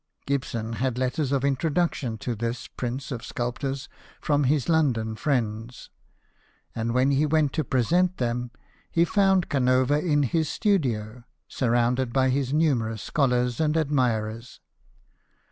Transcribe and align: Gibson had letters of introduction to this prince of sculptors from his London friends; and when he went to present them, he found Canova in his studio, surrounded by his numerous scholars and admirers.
Gibson 0.25 0.73
had 0.73 0.97
letters 0.97 1.31
of 1.31 1.45
introduction 1.45 2.17
to 2.17 2.33
this 2.33 2.65
prince 2.67 3.11
of 3.11 3.23
sculptors 3.23 3.87
from 4.19 4.45
his 4.45 4.67
London 4.67 5.15
friends; 5.15 5.91
and 6.73 6.93
when 6.95 7.11
he 7.11 7.27
went 7.27 7.53
to 7.53 7.63
present 7.63 8.17
them, 8.17 8.49
he 8.89 9.05
found 9.05 9.47
Canova 9.47 9.99
in 10.03 10.23
his 10.23 10.49
studio, 10.49 11.23
surrounded 11.47 12.11
by 12.13 12.29
his 12.29 12.51
numerous 12.51 13.03
scholars 13.03 13.59
and 13.59 13.77
admirers. 13.77 14.59